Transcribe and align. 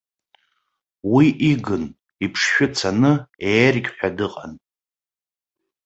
Уи 1.13 1.27
игын, 1.51 1.83
иԥшшәы 2.25 2.67
цаны, 2.77 3.13
еергьҳәа 3.49 4.09
дыҟан. 4.17 4.51